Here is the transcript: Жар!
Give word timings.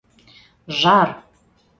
Жар! 0.79 1.13